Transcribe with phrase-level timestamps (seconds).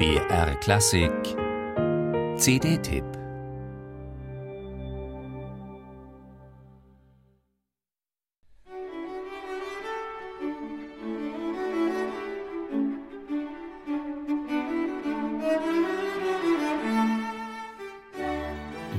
[0.00, 1.12] BR Klassik
[2.38, 3.04] CD-Tipp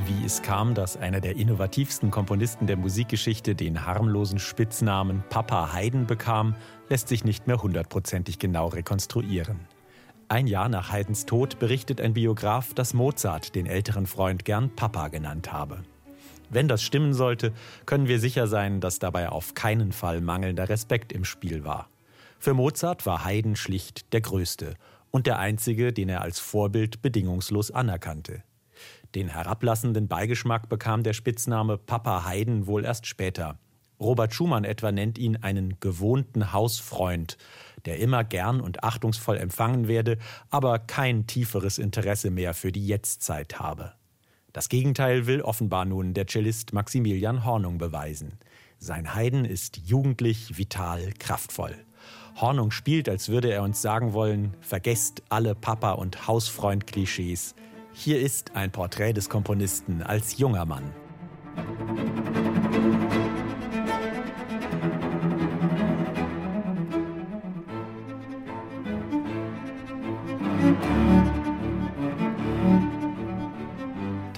[0.06, 6.06] Wie es kam, dass einer der innovativsten Komponisten der Musikgeschichte den harmlosen Spitznamen Papa Haydn
[6.06, 6.54] bekam,
[6.90, 9.62] lässt sich nicht mehr hundertprozentig genau rekonstruieren.
[10.32, 15.10] Ein Jahr nach Haydns Tod berichtet ein Biograf, dass Mozart den älteren Freund gern Papa
[15.10, 15.84] genannt habe.
[16.50, 17.52] Wenn das stimmen sollte,
[17.86, 21.90] können wir sicher sein, dass dabei auf keinen Fall mangelnder Respekt im Spiel war.
[22.40, 24.76] Für Mozart war Haydn schlicht der Größte
[25.10, 28.42] und der einzige, den er als Vorbild bedingungslos anerkannte.
[29.16, 33.60] Den herablassenden Beigeschmack bekam der Spitzname Papa Haydn wohl erst später.
[34.02, 37.38] Robert Schumann etwa nennt ihn einen gewohnten Hausfreund,
[37.86, 40.18] der immer gern und achtungsvoll empfangen werde,
[40.50, 43.94] aber kein tieferes Interesse mehr für die Jetztzeit habe.
[44.54, 48.34] Das Gegenteil will offenbar nun der Cellist Maximilian Hornung beweisen.
[48.80, 51.76] Sein Haydn ist jugendlich, vital, kraftvoll.
[52.36, 57.56] Hornung spielt, als würde er uns sagen wollen, vergesst alle Papa- und Hausfreund-Klischees.
[57.94, 60.92] Hier ist ein Porträt des Komponisten als junger Mann.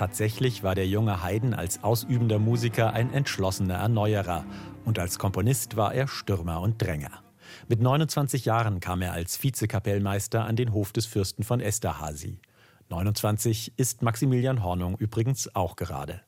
[0.04, 4.44] Tatsächlich war der junge Haydn als ausübender Musiker ein entschlossener Erneuerer
[4.84, 7.23] und als Komponist war er Stürmer und Dränger.
[7.70, 12.42] Mit 29 Jahren kam er als Vizekapellmeister an den Hof des Fürsten von Esterhazy.
[12.90, 16.20] 29 ist Maximilian Hornung übrigens auch gerade.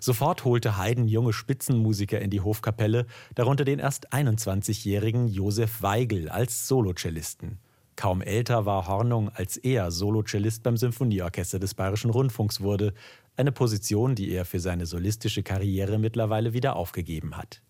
[0.00, 6.66] Sofort holte Haydn junge Spitzenmusiker in die Hofkapelle, darunter den erst 21-jährigen Josef Weigel als
[6.66, 7.60] Solocellisten.
[8.00, 12.94] Kaum älter war Hornung, als er Solocellist beim Symphonieorchester des Bayerischen Rundfunks wurde,
[13.36, 17.60] eine Position, die er für seine solistische Karriere mittlerweile wieder aufgegeben hat.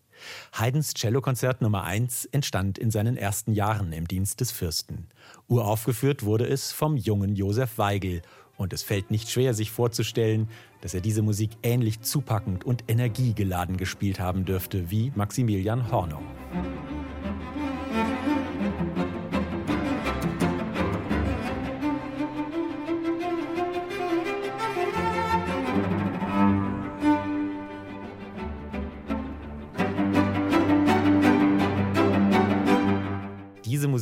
[0.53, 5.07] Haydns Cellokonzert Nummer 1 entstand in seinen ersten Jahren im Dienst des Fürsten.
[5.49, 8.21] Uraufgeführt wurde es vom jungen Josef Weigel
[8.55, 10.47] und es fällt nicht schwer, sich vorzustellen,
[10.79, 16.23] dass er diese Musik ähnlich zupackend und energiegeladen gespielt haben dürfte wie Maximilian Hornung.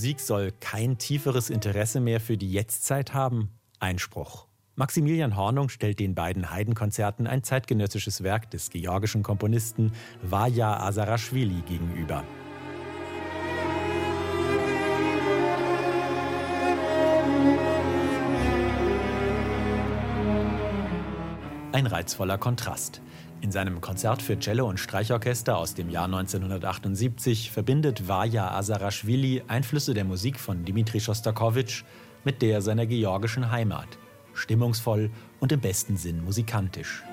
[0.09, 3.51] Musik soll kein tieferes Interesse mehr für die Jetztzeit haben?
[3.79, 4.47] Einspruch.
[4.73, 9.91] Maximilian Hornung stellt den beiden Haydn-Konzerten ein zeitgenössisches Werk des georgischen Komponisten
[10.23, 12.23] Vaja Asarashvili gegenüber.
[21.71, 22.99] Ein reizvoller Kontrast.
[23.41, 29.93] In seinem Konzert für Cello und Streichorchester aus dem Jahr 1978 verbindet Vaja Asarashvili Einflüsse
[29.93, 31.83] der Musik von Dmitri Schostakowitsch
[32.23, 33.99] mit der seiner georgischen Heimat.
[34.33, 37.03] Stimmungsvoll und im besten Sinn musikantisch.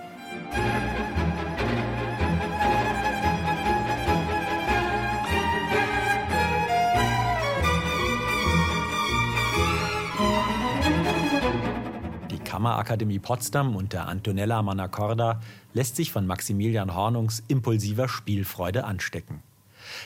[12.57, 15.43] Kammerakademie Potsdam unter Antonella Manacorda
[15.75, 19.43] lässt sich von Maximilian Hornungs impulsiver Spielfreude anstecken.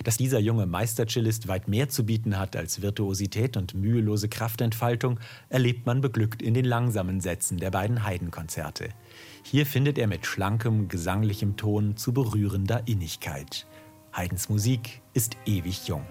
[0.03, 5.87] Dass dieser junge Meistercellist weit mehr zu bieten hat als Virtuosität und mühelose Kraftentfaltung, erlebt
[5.87, 8.89] man beglückt in den langsamen Sätzen der beiden Haydn-Konzerte.
[9.44, 13.65] Hier findet er mit schlankem, gesanglichem Ton zu berührender Innigkeit.
[14.12, 16.05] Haydns Musik ist ewig jung.